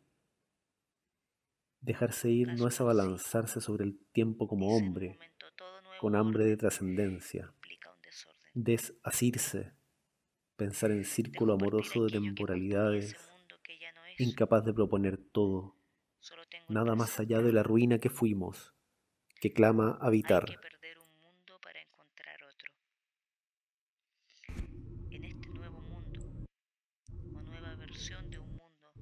Dejarse 1.81 2.31
ir 2.31 2.49
no 2.55 2.69
es 2.69 2.81
abalanzarse 2.81 3.61
sobre 3.61 3.85
el 3.85 3.99
tiempo 4.13 4.49
como 4.49 4.77
hombre, 4.77 5.19
con 6.01 6.17
hambre 6.17 6.45
de 6.45 6.57
trascendencia. 6.57 7.53
Desasirse, 8.55 9.73
pensar 10.57 10.91
en 10.91 11.05
círculo 11.05 11.53
amoroso 11.55 12.05
de 12.05 12.13
temporalidades, 12.13 13.17
incapaz 14.19 14.65
de 14.65 14.73
proponer 14.73 15.19
todo, 15.19 15.77
nada 16.69 16.95
más 16.95 17.21
allá 17.21 17.41
de 17.43 17.53
la 17.53 17.63
ruina 17.63 17.99
que 17.99 18.11
fuimos, 18.11 18.75
que 19.41 19.53
clama 19.53 19.99
habitar. 20.01 20.45
perder 20.61 20.99
un 20.99 21.21
mundo 21.21 21.61
para 21.63 21.81
encontrar 21.83 22.43
otro. 22.43 22.73
En 25.11 25.25
este 25.25 25.49
nuevo 25.51 25.81
mundo, 25.83 26.21
o 27.35 27.43
nueva 27.43 27.75
versión 27.77 28.31
de 28.31 28.39
un 28.39 28.49
mundo, 28.49 28.93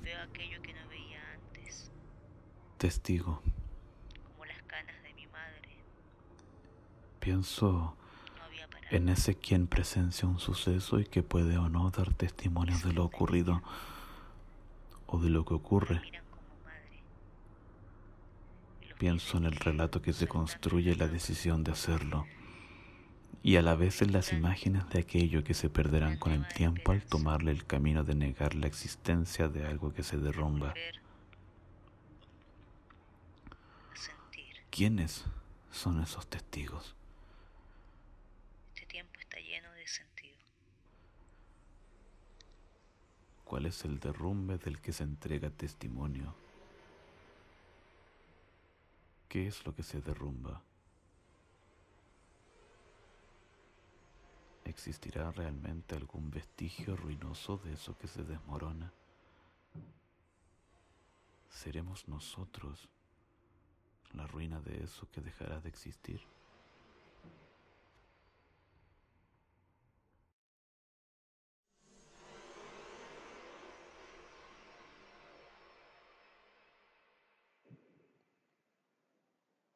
veo 0.00 0.22
aquello 0.22 0.62
que 0.62 0.72
no 0.72 0.88
veía 0.88 1.32
antes, 1.34 1.92
Testigo. 2.86 3.42
como 4.30 4.44
las 4.44 4.62
canas 4.62 4.94
de 5.02 5.12
mi 5.14 5.26
madre. 5.26 5.76
Pienso 7.18 7.96
en 8.92 9.08
ese 9.08 9.34
quien 9.34 9.66
presencia 9.66 10.28
un 10.28 10.38
suceso 10.38 11.00
y 11.00 11.04
que 11.04 11.24
puede 11.24 11.58
o 11.58 11.68
no 11.68 11.90
dar 11.90 12.14
testimonio 12.14 12.78
de 12.84 12.92
lo 12.92 13.04
ocurrido 13.04 13.60
o 15.08 15.18
de 15.18 15.30
lo 15.30 15.44
que 15.44 15.54
ocurre. 15.54 16.00
Pienso 19.00 19.38
en 19.38 19.46
el 19.46 19.56
relato 19.56 20.00
que 20.00 20.12
se 20.12 20.28
construye 20.28 20.92
y 20.92 20.94
la 20.94 21.08
decisión 21.08 21.64
de 21.64 21.72
hacerlo, 21.72 22.24
y 23.42 23.56
a 23.56 23.62
la 23.62 23.74
vez 23.74 24.00
en 24.00 24.12
las 24.12 24.32
imágenes 24.32 24.88
de 24.90 25.00
aquello 25.00 25.42
que 25.42 25.54
se 25.54 25.70
perderán 25.70 26.18
con 26.18 26.30
el 26.30 26.46
tiempo 26.46 26.92
al 26.92 27.02
tomarle 27.02 27.50
el 27.50 27.66
camino 27.66 28.04
de 28.04 28.14
negar 28.14 28.54
la 28.54 28.68
existencia 28.68 29.48
de 29.48 29.66
algo 29.66 29.92
que 29.92 30.04
se 30.04 30.18
derrumba. 30.18 30.72
¿Quiénes 34.76 35.24
son 35.70 36.02
esos 36.02 36.26
testigos? 36.26 36.94
Este 38.74 38.84
tiempo 38.84 39.18
está 39.18 39.38
lleno 39.38 39.72
de 39.72 39.86
sentido. 39.86 40.36
¿Cuál 43.46 43.64
es 43.64 43.86
el 43.86 43.98
derrumbe 43.98 44.58
del 44.58 44.78
que 44.82 44.92
se 44.92 45.04
entrega 45.04 45.48
testimonio? 45.48 46.34
¿Qué 49.30 49.46
es 49.46 49.64
lo 49.64 49.74
que 49.74 49.82
se 49.82 50.02
derrumba? 50.02 50.60
¿Existirá 54.66 55.30
realmente 55.30 55.94
algún 55.94 56.30
vestigio 56.30 56.96
ruinoso 56.96 57.56
de 57.64 57.72
eso 57.72 57.96
que 57.96 58.08
se 58.08 58.24
desmorona? 58.24 58.92
¿Seremos 61.48 62.06
nosotros 62.08 62.90
la 64.16 64.26
ruina 64.26 64.60
de 64.60 64.82
eso 64.82 65.06
que 65.12 65.20
dejará 65.20 65.60
de 65.60 65.68
existir? 65.68 66.20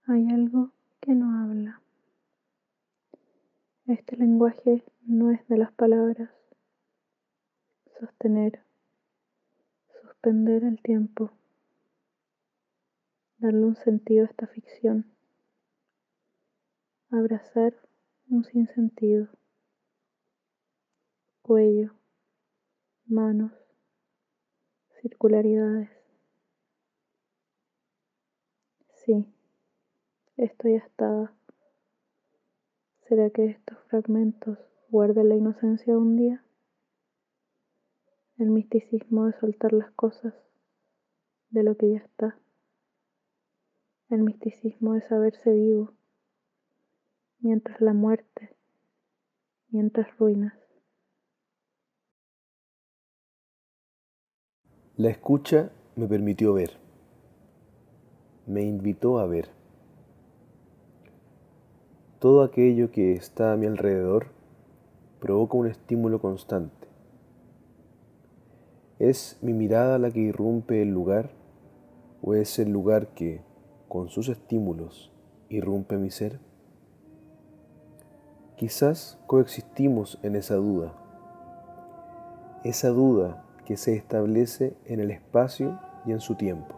Hay 0.07 0.29
algo 0.29 0.72
que 1.00 1.14
no 1.14 1.44
habla. 1.44 1.81
Este 3.87 4.16
lenguaje 4.16 4.83
no 5.03 5.31
es 5.31 5.46
de 5.46 5.59
las 5.59 5.70
palabras. 5.72 6.31
Sostener, 8.00 8.61
suspender 10.03 10.64
el 10.64 10.81
tiempo, 10.83 11.31
darle 13.40 13.64
un 13.64 13.76
sentido 13.76 14.24
a 14.24 14.29
esta 14.29 14.46
ficción, 14.46 15.05
abrazar 17.11 17.74
un 18.29 18.44
sinsentido, 18.44 19.29
cuello, 21.42 21.92
manos, 23.07 23.53
circularidades. 25.00 25.90
Sí, 28.94 29.26
estoy 30.37 30.76
astada 30.76 31.35
¿Será 33.11 33.29
que 33.29 33.44
estos 33.44 33.76
fragmentos 33.88 34.57
guardan 34.88 35.31
la 35.31 35.35
inocencia 35.35 35.94
de 35.94 35.98
un 35.98 36.16
día? 36.16 36.44
El 38.38 38.50
misticismo 38.50 39.26
de 39.26 39.33
soltar 39.40 39.72
las 39.72 39.90
cosas 39.90 40.33
de 41.50 41.64
lo 41.64 41.76
que 41.76 41.90
ya 41.90 41.98
está. 41.98 42.38
El 44.11 44.25
misticismo 44.25 44.94
de 44.94 45.03
saberse 45.03 45.53
vivo, 45.53 45.92
mientras 47.38 47.81
la 47.81 47.92
muerte, 47.92 48.57
mientras 49.68 50.18
ruinas. 50.18 50.53
La 54.96 55.11
escucha 55.11 55.70
me 55.94 56.09
permitió 56.09 56.53
ver, 56.55 56.73
me 58.49 58.62
invitó 58.62 59.20
a 59.20 59.27
ver. 59.27 59.49
Todo 62.18 62.42
aquello 62.42 62.90
que 62.90 63.12
está 63.12 63.53
a 63.53 63.57
mi 63.57 63.66
alrededor 63.66 64.27
provoca 65.20 65.57
un 65.57 65.68
estímulo 65.68 66.20
constante. 66.20 66.88
¿Es 68.99 69.38
mi 69.40 69.53
mirada 69.53 70.01
la 70.01 70.11
que 70.11 70.18
irrumpe 70.18 70.83
el 70.83 70.88
lugar 70.88 71.31
o 72.23 72.35
es 72.35 72.59
el 72.59 72.73
lugar 72.73 73.14
que, 73.14 73.49
con 73.90 74.09
sus 74.09 74.29
estímulos, 74.29 75.11
irrumpe 75.48 75.98
mi 75.98 76.11
ser? 76.11 76.38
Quizás 78.55 79.18
coexistimos 79.26 80.20
en 80.22 80.37
esa 80.37 80.55
duda. 80.55 80.92
Esa 82.62 82.90
duda 82.90 83.42
que 83.64 83.76
se 83.76 83.96
establece 83.96 84.76
en 84.85 85.00
el 85.00 85.11
espacio 85.11 85.76
y 86.07 86.12
en 86.12 86.20
su 86.20 86.37
tiempo. 86.37 86.76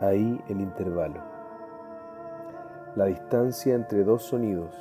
Ahí 0.00 0.40
el 0.48 0.60
intervalo. 0.60 1.22
La 2.96 3.04
distancia 3.04 3.76
entre 3.76 4.02
dos 4.02 4.24
sonidos, 4.24 4.74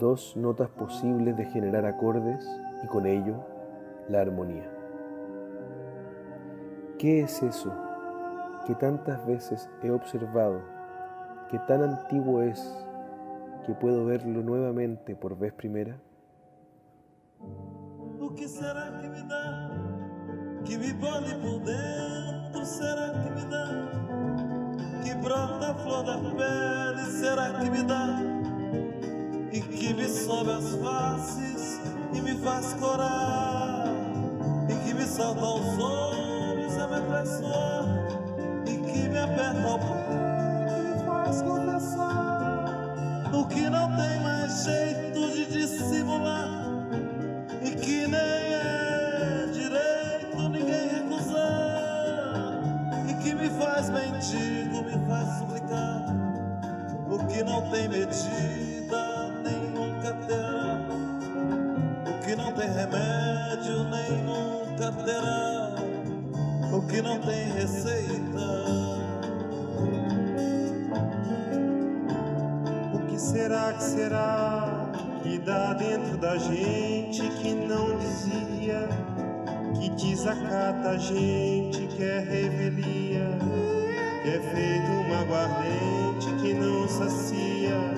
dos 0.00 0.36
notas 0.36 0.68
posibles 0.68 1.36
de 1.36 1.44
generar 1.44 1.86
acordes 1.86 2.44
y 2.82 2.88
con 2.88 3.06
ello 3.06 3.36
la 4.08 4.20
armonía. 4.20 4.68
¿Qué 6.98 7.20
es 7.20 7.40
eso 7.44 7.72
que 8.70 8.76
tantas 8.76 9.26
veces 9.26 9.68
he 9.82 9.90
observado, 9.90 10.62
que 11.48 11.58
tan 11.58 11.82
antiguo 11.82 12.40
es 12.40 12.72
que 13.66 13.74
puedo 13.74 14.04
verlo 14.04 14.44
nuevamente 14.44 15.16
por 15.16 15.36
vez 15.36 15.52
primera? 15.52 16.00
O 18.20 18.32
que 18.32 18.46
será 18.46 18.96
que 19.00 19.08
me 19.08 19.22
dá? 19.24 19.70
Que 20.64 20.78
me 20.78 20.92
bole 20.92 21.34
por 21.42 21.64
dentro, 21.64 22.64
será 22.64 23.10
que 23.10 23.30
me 23.30 23.44
dá? 23.50 25.02
Que 25.02 25.14
brota 25.16 25.72
a 25.72 25.74
flor 25.74 26.06
da 26.06 26.18
pele, 26.18 27.02
será 27.10 27.58
que 27.58 27.70
me 27.70 27.82
dá? 27.82 28.20
E 29.52 29.60
que 29.62 29.94
me 29.94 30.06
sobe 30.06 30.52
as 30.52 30.76
faces 30.76 31.80
e 32.14 32.20
me 32.20 32.36
faz 32.36 32.72
corar 32.74 33.86
E 34.68 34.74
que 34.86 34.94
me 34.94 35.04
salta 35.06 35.40
aos 35.40 35.76
olhos 35.76 36.78
a 36.78 36.86
me 36.86 36.96
atraiçoar 36.98 37.79
Que 39.20 39.26
me 39.26 39.32
aperta 39.32 39.68
o 39.68 39.78
peito 39.78 40.72
e 40.78 40.82
me 40.82 41.04
faz 41.04 41.42
confessar 41.42 43.30
O 43.34 43.44
que 43.44 43.68
não 43.68 43.94
tem 43.94 44.20
mais 44.20 44.64
jeito 44.64 45.32
de 45.32 45.46
dissimular. 45.46 46.48
E 47.62 47.70
que 47.72 48.06
nem 48.06 48.18
é 48.18 49.46
direito 49.52 50.48
ninguém 50.48 50.88
recusar, 50.88 52.62
e 53.08 53.14
que 53.22 53.34
me 53.34 53.50
faz 53.50 53.90
mendigo, 53.90 54.82
me 54.84 55.06
faz 55.06 55.38
suplicar, 55.38 56.06
o 57.10 57.18
que 57.26 57.44
não 57.44 57.70
tem 57.70 57.88
medida 57.88 59.28
nem 59.44 59.70
nunca 59.70 60.14
terá, 60.26 60.80
o 62.08 62.24
que 62.24 62.36
não 62.36 62.52
tem 62.52 62.72
remédio 62.72 63.84
nem 63.84 64.22
nunca 64.22 64.90
terá, 65.04 65.74
o 66.72 66.82
que 66.86 67.02
não 67.02 67.20
tem 67.20 67.52
receita. 67.52 68.89
Da 76.20 76.36
gente 76.36 77.22
que 77.40 77.54
não 77.54 77.96
dizia, 77.96 78.88
que 79.74 79.88
desacata 79.88 80.90
a 80.90 80.98
gente, 80.98 81.86
que 81.86 82.02
é 82.02 82.18
revelia, 82.18 83.38
que 84.22 84.28
é 84.28 84.40
feito 84.40 84.90
uma 85.06 85.20
aguardente 85.20 86.30
que 86.42 86.52
não 86.52 86.86
sacia, 86.86 87.94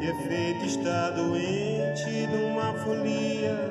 que 0.00 0.08
é 0.08 0.14
feito 0.26 0.66
estar 0.66 1.10
doente 1.10 2.04
de 2.04 2.44
uma 2.50 2.72
folia, 2.84 3.70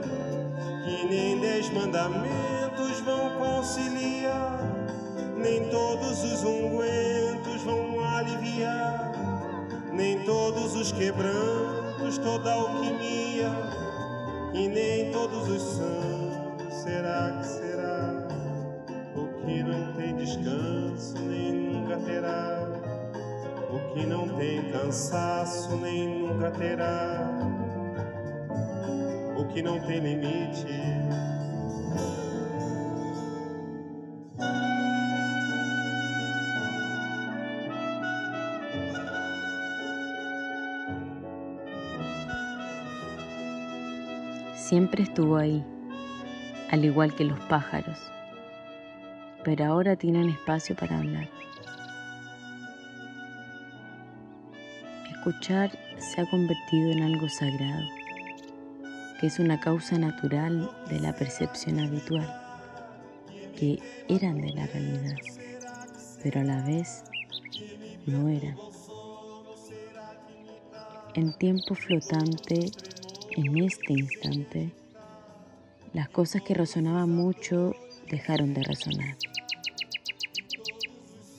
que 0.86 1.08
nem 1.08 1.38
dez 1.42 1.70
mandamentos 1.72 3.02
vão 3.02 3.30
conciliar, 3.32 4.58
nem 5.36 5.66
todos 5.70 6.24
os 6.24 6.44
ungüentos 6.44 7.62
vão 7.64 8.02
aliviar, 8.06 9.12
nem 9.92 10.24
todos 10.24 10.76
os 10.78 10.94
quebrantos 10.94 11.76
toda 12.20 12.54
alquimia, 12.54 12.75
Que 23.96 24.06
não 24.06 24.28
tem 24.28 24.62
cansaço, 24.74 25.74
nem 25.78 26.20
nunca 26.20 26.52
terá. 26.52 27.30
O 29.38 29.46
que 29.46 29.62
não 29.62 29.80
tem 29.80 30.02
limite 30.02 30.68
siempre 44.56 45.04
estuvo 45.04 45.38
ahí, 45.38 45.64
al 46.70 46.84
igual 46.84 47.10
que 47.12 47.24
los 47.24 47.40
pájaros, 47.48 48.12
pero 49.46 49.64
ahora 49.64 49.96
tienen 49.96 50.28
espacio 50.28 50.76
para 50.76 50.98
hablar. 50.98 51.45
Escuchar 55.26 55.72
se 55.98 56.22
ha 56.22 56.30
convertido 56.30 56.92
en 56.92 57.02
algo 57.02 57.28
sagrado, 57.28 57.88
que 59.20 59.26
es 59.26 59.40
una 59.40 59.60
causa 59.60 59.98
natural 59.98 60.70
de 60.88 61.00
la 61.00 61.16
percepción 61.16 61.80
habitual, 61.80 62.32
que 63.58 63.80
eran 64.08 64.40
de 64.40 64.54
la 64.54 64.68
realidad, 64.68 65.16
pero 66.22 66.42
a 66.42 66.44
la 66.44 66.62
vez 66.62 67.06
no 68.06 68.30
eran. 68.30 68.56
En 71.16 71.34
tiempo 71.40 71.74
flotante 71.74 72.70
en 73.36 73.58
este 73.64 73.94
instante, 73.94 74.70
las 75.94 76.08
cosas 76.10 76.44
que 76.44 76.54
resonaban 76.54 77.10
mucho 77.10 77.74
dejaron 78.12 78.54
de 78.54 78.62
resonar. 78.62 79.18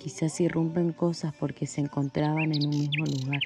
Quizás 0.03 0.40
irrumpen 0.40 0.92
cosas 0.92 1.33
porque 1.38 1.68
se 1.68 1.83
encontraban 1.83 2.53
en 2.53 2.64
un 2.64 2.70
mismo 2.70 3.05
lugar. 3.05 3.42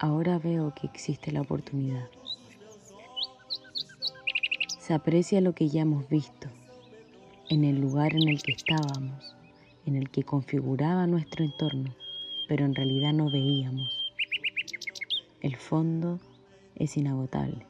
Ahora 0.00 0.38
veo 0.38 0.72
que 0.74 0.86
existe 0.86 1.32
la 1.32 1.40
oportunidad. 1.40 2.08
Se 4.78 4.94
aprecia 4.94 5.40
lo 5.40 5.54
que 5.54 5.68
ya 5.68 5.82
hemos 5.82 6.08
visto, 6.08 6.48
en 7.48 7.64
el 7.64 7.80
lugar 7.80 8.14
en 8.14 8.28
el 8.28 8.40
que 8.40 8.52
estábamos, 8.52 9.34
en 9.86 9.96
el 9.96 10.08
que 10.10 10.22
configuraba 10.22 11.08
nuestro 11.08 11.44
entorno, 11.44 11.96
pero 12.46 12.64
en 12.64 12.76
realidad 12.76 13.12
no 13.12 13.28
veíamos. 13.28 13.90
El 15.40 15.56
fondo 15.56 16.20
es 16.76 16.96
inagotable. 16.96 17.66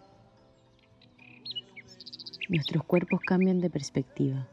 Nuestros 2.50 2.84
cuerpos 2.84 3.20
cambian 3.22 3.60
de 3.60 3.70
perspectiva, 3.70 4.46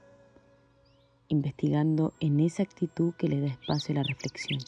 investigando 1.28 2.14
en 2.22 2.40
esa 2.40 2.64
actitud 2.64 3.14
que 3.16 3.28
le 3.28 3.42
da 3.42 3.48
espacio 3.48 3.94
a 3.94 3.98
la 3.98 4.04
reflexión. 4.04 4.62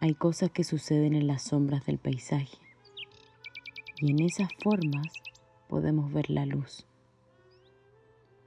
Hay 0.00 0.14
cosas 0.14 0.52
que 0.52 0.62
suceden 0.62 1.14
en 1.14 1.26
las 1.26 1.42
sombras 1.42 1.84
del 1.84 1.98
paisaje 1.98 2.56
y 4.00 4.12
en 4.12 4.20
esas 4.20 4.48
formas 4.62 5.08
podemos 5.66 6.12
ver 6.12 6.30
la 6.30 6.46
luz. 6.46 6.86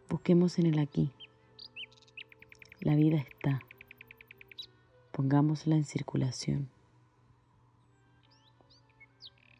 Busquemos 0.09 0.59
en 0.59 0.67
el 0.67 0.79
aquí. 0.79 1.11
La 2.79 2.95
vida 2.95 3.17
está. 3.17 3.61
Pongámosla 5.11 5.75
en 5.75 5.83
circulación. 5.83 6.69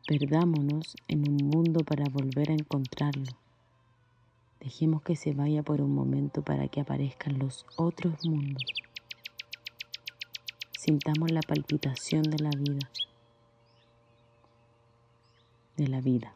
Perdámonos 0.07 0.95
en 1.09 1.29
un 1.29 1.35
mundo 1.49 1.83
para 1.83 2.05
volver 2.09 2.51
a 2.51 2.53
encontrarlo. 2.53 3.33
Dejemos 4.61 5.01
que 5.01 5.17
se 5.17 5.33
vaya 5.33 5.61
por 5.61 5.81
un 5.81 5.93
momento 5.93 6.41
para 6.41 6.69
que 6.69 6.79
aparezcan 6.79 7.37
los 7.37 7.65
otros 7.75 8.25
mundos. 8.25 8.80
Sintamos 10.81 11.31
la 11.31 11.41
palpitación 11.41 12.23
de 12.23 12.39
la 12.39 12.49
vida, 12.49 12.89
de 15.77 15.87
la 15.87 16.01
vida. 16.01 16.33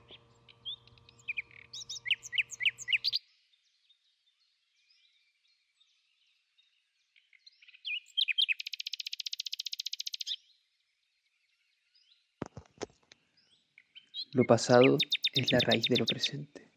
Lo 14.33 14.43
pasado 14.45 14.99
es 15.33 15.51
la 15.51 15.59
raíz 15.61 15.85
de 15.89 15.97
lo 15.97 16.05
presente. 16.05 16.69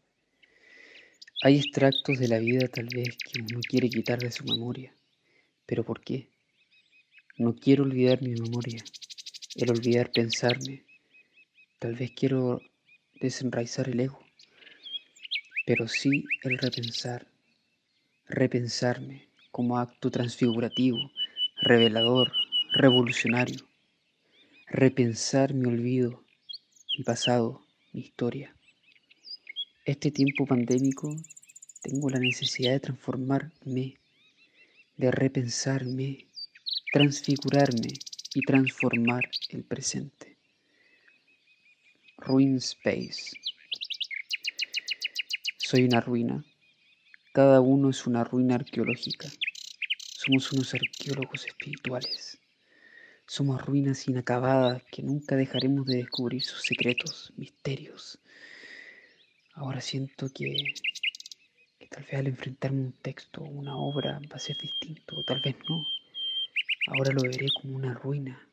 Hay 1.43 1.59
extractos 1.59 2.17
de 2.17 2.29
la 2.29 2.39
vida 2.39 2.67
tal 2.67 2.87
vez 2.91 3.15
que 3.15 3.41
uno 3.41 3.59
quiere 3.61 3.89
quitar 3.89 4.17
de 4.17 4.31
su 4.31 4.43
memoria. 4.43 4.91
¿Pero 5.67 5.83
por 5.83 6.01
qué? 6.01 6.38
No 7.39 7.55
quiero 7.55 7.83
olvidar 7.83 8.21
mi 8.21 8.35
memoria, 8.35 8.83
el 9.55 9.69
olvidar 9.71 10.11
pensarme. 10.11 10.83
Tal 11.79 11.95
vez 11.95 12.11
quiero 12.11 12.61
desenraizar 13.21 13.87
el 13.87 14.01
ego, 14.01 14.19
pero 15.65 15.87
sí 15.87 16.25
el 16.43 16.57
repensar, 16.57 17.31
repensarme 18.27 19.29
como 19.51 19.77
acto 19.77 20.11
transfigurativo, 20.11 20.97
revelador, 21.61 22.33
revolucionario. 22.73 23.69
Repensar 24.67 25.53
mi 25.53 25.65
olvido, 25.65 26.25
mi 26.97 27.05
pasado, 27.05 27.65
mi 27.93 28.01
historia. 28.01 28.53
Este 29.85 30.11
tiempo 30.11 30.45
pandémico 30.45 31.15
tengo 31.81 32.09
la 32.09 32.19
necesidad 32.19 32.73
de 32.73 32.81
transformarme, 32.81 33.97
de 34.97 35.11
repensarme, 35.11 36.28
transfigurarme 36.91 37.93
y 38.33 38.41
transformar 38.41 39.29
el 39.49 39.63
presente. 39.63 40.37
Ruin 42.17 42.57
Space. 42.57 43.37
Soy 45.57 45.83
una 45.83 46.01
ruina. 46.01 46.43
Cada 47.31 47.61
uno 47.61 47.91
es 47.91 48.07
una 48.07 48.23
ruina 48.23 48.55
arqueológica. 48.55 49.29
Somos 50.15 50.51
unos 50.51 50.73
arqueólogos 50.73 51.45
espirituales. 51.45 52.39
Somos 53.27 53.63
ruinas 53.63 54.07
inacabadas 54.07 54.81
que 54.91 55.03
nunca 55.03 55.35
dejaremos 55.35 55.85
de 55.85 55.97
descubrir 55.97 56.41
sus 56.41 56.63
secretos, 56.63 57.31
misterios. 57.37 58.17
Ahora 59.53 59.81
siento 59.81 60.29
que, 60.33 60.73
tal 61.91 62.03
vez 62.03 62.13
al 62.15 62.27
enfrentarme 62.27 62.81
un 62.81 62.93
texto 62.93 63.41
o 63.41 63.47
una 63.47 63.77
obra 63.77 64.19
va 64.31 64.37
a 64.37 64.39
ser 64.39 64.57
distinto, 64.57 65.17
o 65.17 65.23
tal 65.23 65.39
vez 65.41 65.55
no. 65.69 65.85
Ahora 66.91 67.13
lo 67.13 67.21
veré 67.21 67.45
como 67.61 67.75
una 67.75 67.93
ruina, 67.93 68.49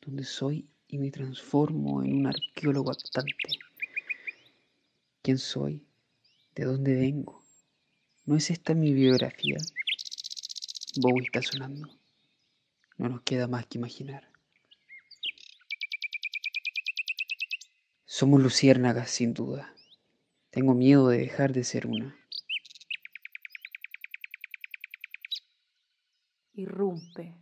donde 0.00 0.24
soy 0.24 0.70
y 0.88 0.96
me 0.96 1.10
transformo 1.10 2.02
en 2.02 2.16
un 2.16 2.26
arqueólogo 2.26 2.90
actante. 2.90 3.58
¿Quién 5.20 5.36
soy? 5.36 5.86
¿De 6.54 6.64
dónde 6.64 6.94
vengo? 6.94 7.44
¿No 8.24 8.36
es 8.36 8.50
esta 8.50 8.72
mi 8.72 8.94
biografía? 8.94 9.58
Bowie 10.96 11.26
está 11.26 11.42
sonando. 11.42 11.90
No 12.96 13.10
nos 13.10 13.20
queda 13.20 13.46
más 13.46 13.66
que 13.66 13.76
imaginar. 13.76 14.32
Somos 18.06 18.40
luciérnagas, 18.40 19.10
sin 19.10 19.34
duda. 19.34 19.74
Tengo 20.48 20.72
miedo 20.72 21.08
de 21.08 21.18
dejar 21.18 21.52
de 21.52 21.64
ser 21.64 21.86
una. 21.86 22.16
Irrumpe, 26.54 27.34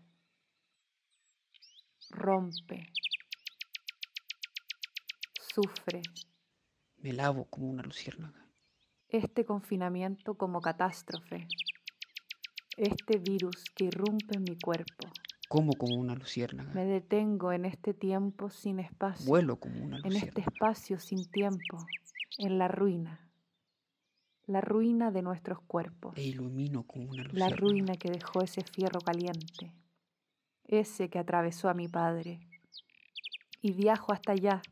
rompe, 2.11 2.93
sufre. 5.55 6.03
Me 6.99 7.13
lavo 7.13 7.45
como 7.47 7.69
una 7.69 7.83
luciérnaga. 7.83 8.47
Este 9.09 9.45
confinamiento 9.45 10.35
como 10.35 10.61
catástrofe, 10.61 11.47
este 12.77 13.19
virus 13.19 13.65
que 13.75 13.85
irrumpe 13.85 14.37
en 14.37 14.45
mi 14.45 14.59
cuerpo. 14.59 15.09
Como 15.49 15.75
como 15.75 15.97
una 15.97 16.15
luciérnaga. 16.17 16.73
Me 16.75 16.85
detengo 16.85 17.53
en 17.53 17.65
este 17.67 17.95
tiempo 17.95 18.51
sin 18.51 18.81
espacio. 18.81 19.27
Vuelo 19.27 19.61
como 19.61 19.77
una 19.77 19.99
luciérnaga. 19.99 20.23
En 20.25 20.29
este 20.29 20.41
espacio 20.41 20.99
sin 20.99 21.31
tiempo, 21.31 21.87
en 22.39 22.59
la 22.59 22.67
ruina. 22.67 23.31
La 24.47 24.61
ruina 24.61 25.11
de 25.13 25.23
nuestros 25.23 25.61
cuerpos. 25.61 26.17
E 26.17 26.25
ilumino 26.25 26.85
como 26.85 27.11
una 27.11 27.23
luciérnaga. 27.23 27.51
La 27.51 27.57
ruina 27.57 27.95
que 27.95 28.11
dejó 28.11 28.43
ese 28.43 28.63
fierro 28.65 29.01
caliente. 29.01 29.73
Ese 30.67 31.09
que 31.09 31.19
atravesó 31.19 31.69
a 31.69 31.75
mi 31.75 31.89
padre. 31.89 32.41
Y 33.61 33.73
viajo 33.73 34.13
hasta 34.13 34.33
allá, 34.33 34.63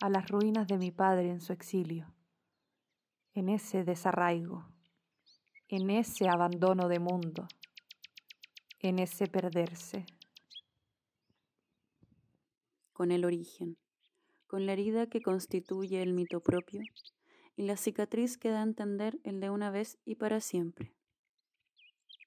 a 0.00 0.08
las 0.08 0.28
ruinas 0.28 0.66
de 0.66 0.78
mi 0.78 0.90
padre 0.90 1.30
en 1.30 1.40
su 1.40 1.52
exilio. 1.52 2.14
En 3.34 3.48
ese 3.48 3.84
desarraigo. 3.84 4.66
En 5.68 5.90
ese 5.90 6.28
abandono 6.28 6.88
de 6.88 6.98
mundo 6.98 7.46
en 8.80 8.98
ese 8.98 9.26
perderse. 9.26 10.06
Con 12.92 13.12
el 13.12 13.24
origen, 13.24 13.76
con 14.46 14.66
la 14.66 14.72
herida 14.72 15.06
que 15.06 15.20
constituye 15.20 16.02
el 16.02 16.14
mito 16.14 16.40
propio 16.40 16.80
y 17.56 17.64
la 17.64 17.76
cicatriz 17.76 18.38
que 18.38 18.48
da 18.48 18.60
a 18.60 18.64
entender 18.64 19.20
el 19.22 19.40
de 19.40 19.50
una 19.50 19.70
vez 19.70 19.98
y 20.04 20.14
para 20.14 20.40
siempre. 20.40 20.94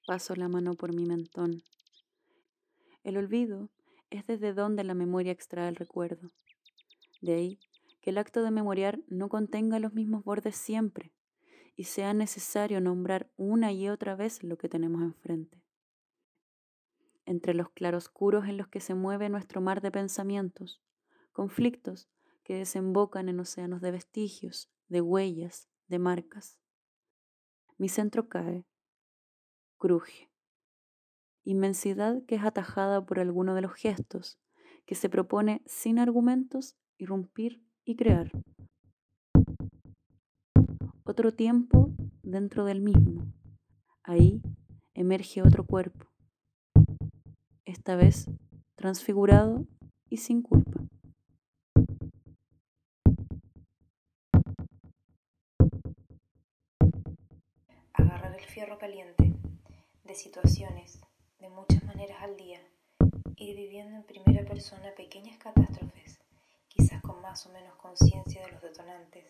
Paso 0.06 0.36
la 0.36 0.48
mano 0.48 0.74
por 0.74 0.94
mi 0.94 1.06
mentón. 1.06 1.62
El 3.04 3.16
olvido 3.16 3.70
es 4.10 4.26
desde 4.26 4.52
donde 4.52 4.82
la 4.82 4.94
memoria 4.94 5.30
extrae 5.30 5.68
el 5.68 5.76
recuerdo. 5.76 6.32
De 7.20 7.34
ahí 7.34 7.60
que 8.00 8.10
el 8.10 8.18
acto 8.18 8.42
de 8.42 8.50
memoriar 8.50 8.98
no 9.06 9.28
contenga 9.28 9.78
los 9.78 9.94
mismos 9.94 10.24
bordes 10.24 10.56
siempre 10.56 11.12
y 11.76 11.84
sea 11.84 12.12
necesario 12.12 12.80
nombrar 12.80 13.30
una 13.36 13.72
y 13.72 13.88
otra 13.88 14.16
vez 14.16 14.42
lo 14.42 14.58
que 14.58 14.68
tenemos 14.68 15.02
enfrente 15.02 15.64
entre 17.26 17.54
los 17.54 17.70
claroscuros 17.70 18.46
en 18.46 18.56
los 18.56 18.68
que 18.68 18.80
se 18.80 18.94
mueve 18.94 19.28
nuestro 19.28 19.60
mar 19.60 19.80
de 19.80 19.90
pensamientos, 19.90 20.82
conflictos 21.32 22.08
que 22.42 22.54
desembocan 22.54 23.28
en 23.28 23.40
océanos 23.40 23.80
de 23.80 23.90
vestigios, 23.90 24.70
de 24.88 25.00
huellas, 25.00 25.68
de 25.88 25.98
marcas. 25.98 26.58
Mi 27.78 27.88
centro 27.88 28.28
cae, 28.28 28.66
cruje. 29.78 30.30
Inmensidad 31.44 32.22
que 32.26 32.36
es 32.36 32.44
atajada 32.44 33.04
por 33.04 33.20
alguno 33.20 33.54
de 33.54 33.60
los 33.60 33.74
gestos, 33.74 34.38
que 34.86 34.94
se 34.94 35.08
propone 35.08 35.62
sin 35.66 35.98
argumentos 35.98 36.76
irrumpir 36.98 37.62
y 37.84 37.96
crear. 37.96 38.30
Otro 41.04 41.34
tiempo 41.34 41.90
dentro 42.22 42.64
del 42.64 42.80
mismo. 42.80 43.32
Ahí 44.02 44.42
emerge 44.94 45.42
otro 45.42 45.64
cuerpo 45.64 46.06
esta 47.64 47.96
vez 47.96 48.30
transfigurado 48.74 49.66
y 50.08 50.18
sin 50.18 50.42
culpa. 50.42 50.80
Agarrar 57.92 58.34
el 58.34 58.44
fierro 58.46 58.78
caliente 58.78 59.34
de 60.04 60.14
situaciones 60.14 61.03
de 61.44 61.50
muchas 61.50 61.84
maneras 61.84 62.22
al 62.22 62.38
día, 62.38 62.58
ir 63.36 63.54
viviendo 63.54 63.96
en 63.96 64.02
primera 64.04 64.46
persona 64.46 64.94
pequeñas 64.96 65.36
catástrofes, 65.36 66.18
quizás 66.68 67.02
con 67.02 67.20
más 67.20 67.44
o 67.44 67.52
menos 67.52 67.76
conciencia 67.76 68.40
de 68.40 68.52
los 68.52 68.62
detonantes, 68.62 69.26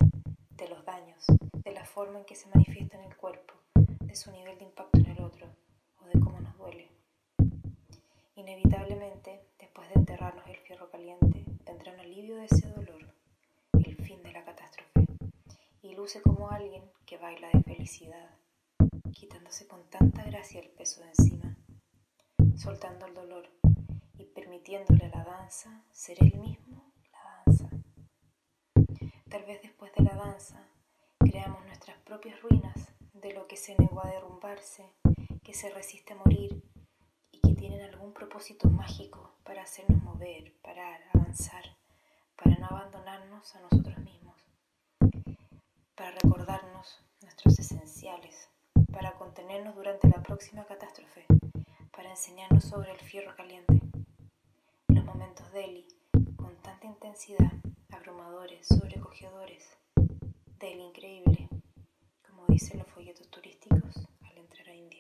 de 0.50 0.68
los 0.68 0.84
daños, 0.84 1.24
de 1.52 1.72
la 1.72 1.84
forma 1.84 2.20
en 2.20 2.24
que 2.24 2.36
se 2.36 2.48
manifiesta 2.50 2.96
en 2.98 3.10
el 3.10 3.16
cuerpo, 3.16 3.54
de 3.74 4.14
su 4.14 4.30
nivel 4.30 4.56
de 4.58 4.64
impacto 4.64 5.00
en 5.00 5.06
el 5.06 5.20
otro 5.24 5.48
o 6.00 6.06
de 6.06 6.20
cómo 6.20 6.38
nos 6.38 6.56
duele. 6.56 6.88
Inevitablemente, 8.36 9.48
después 9.58 9.88
de 9.88 9.98
enterrarnos 9.98 10.46
el 10.46 10.58
fierro 10.58 10.88
caliente, 10.92 11.44
vendrá 11.66 11.94
un 11.94 11.98
alivio 11.98 12.36
de 12.36 12.44
ese 12.44 12.68
dolor, 12.68 13.12
el 13.72 13.96
fin 13.96 14.22
de 14.22 14.30
la 14.30 14.44
catástrofe, 14.44 15.04
y 15.82 15.96
luce 15.96 16.22
como 16.22 16.48
alguien 16.48 16.84
que 17.06 17.18
baila 17.18 17.50
de 17.52 17.64
felicidad, 17.64 18.30
quitándose 19.12 19.66
con 19.66 19.82
tanta 19.90 20.22
gracia 20.22 20.60
el 20.60 20.68
peso 20.70 21.00
de 21.00 21.08
encima, 21.08 21.53
soltando 22.56 23.06
el 23.06 23.14
dolor 23.14 23.48
y 24.18 24.24
permitiéndole 24.24 25.06
a 25.06 25.16
la 25.16 25.24
danza 25.24 25.82
ser 25.92 26.16
él 26.22 26.38
mismo 26.38 26.92
la 27.12 27.42
danza. 27.44 27.70
Tal 29.28 29.44
vez 29.44 29.62
después 29.62 29.92
de 29.96 30.04
la 30.04 30.14
danza 30.14 30.66
creamos 31.18 31.64
nuestras 31.66 31.98
propias 31.98 32.40
ruinas 32.42 32.92
de 33.12 33.32
lo 33.32 33.46
que 33.46 33.56
se 33.56 33.76
negó 33.78 34.04
a 34.04 34.10
derrumbarse, 34.10 34.90
que 35.42 35.54
se 35.54 35.70
resiste 35.70 36.12
a 36.12 36.16
morir 36.16 36.64
tienen 37.64 37.80
algún 37.80 38.12
propósito 38.12 38.68
mágico 38.68 39.32
para 39.42 39.62
hacernos 39.62 40.02
mover, 40.02 40.52
parar, 40.60 41.00
avanzar, 41.14 41.64
para 42.36 42.54
no 42.58 42.66
abandonarnos 42.66 43.56
a 43.56 43.60
nosotros 43.60 43.96
mismos, 44.00 44.36
para 45.94 46.10
recordarnos 46.10 47.02
nuestros 47.22 47.58
esenciales, 47.58 48.50
para 48.92 49.12
contenernos 49.12 49.74
durante 49.74 50.08
la 50.08 50.22
próxima 50.22 50.66
catástrofe, 50.66 51.24
para 52.04 52.16
enseñarnos 52.16 52.64
sobre 52.64 52.92
el 52.92 52.98
fierro 52.98 53.34
caliente. 53.34 53.80
momentos 54.88 55.50
Delhi 55.52 55.86
con 56.36 56.54
tanta 56.56 56.86
intensidad, 56.86 57.50
abrumadores, 57.90 58.66
sobrecogedores, 58.68 59.64
Delhi 60.60 60.82
increíble, 60.82 61.48
como 62.28 62.44
dicen 62.48 62.80
los 62.80 62.88
folletos 62.88 63.26
turísticos 63.30 64.06
al 64.20 64.36
entrar 64.36 64.68
a 64.68 64.74
India. 64.74 64.98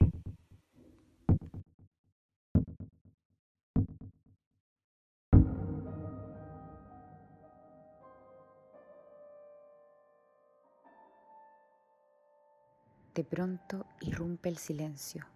De 13.14 13.24
pronto 13.24 13.84
irrumpe 14.00 14.48
el 14.48 14.56
silencio, 14.56 15.26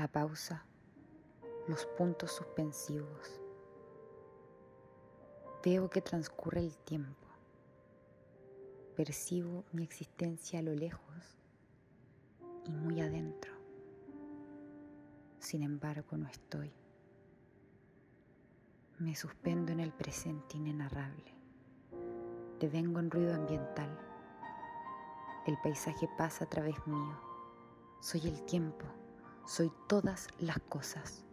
la 0.00 0.08
pausa, 0.08 0.64
los 1.68 1.84
puntos 1.84 2.32
suspensivos. 2.32 3.38
Veo 5.62 5.90
que 5.90 6.00
transcurre 6.00 6.60
el 6.60 6.74
tiempo. 6.78 7.28
Percibo 8.96 9.66
mi 9.72 9.82
existencia 9.82 10.60
a 10.60 10.62
lo 10.62 10.74
lejos 10.74 11.36
y 12.64 12.70
muy 12.70 13.02
adentro. 13.02 13.52
Sin 15.38 15.62
embargo, 15.62 16.16
no 16.16 16.28
estoy. 16.28 16.72
Me 19.00 19.14
suspendo 19.14 19.70
en 19.70 19.80
el 19.80 19.92
presente 19.92 20.56
inenarrable. 20.56 21.34
Devengo 22.58 23.00
en 23.00 23.10
ruido 23.10 23.34
ambiental 23.34 23.98
el 25.46 25.58
paisaje 25.58 26.08
pasa 26.16 26.44
a 26.44 26.48
través 26.48 26.86
mío. 26.86 27.18
Soy 28.00 28.28
el 28.28 28.42
tiempo, 28.44 28.86
soy 29.50 29.72
todas 29.88 30.28
las 30.38 30.60
cosas. 30.68 31.24